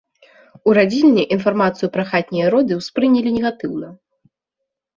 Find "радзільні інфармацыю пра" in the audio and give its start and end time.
0.77-2.07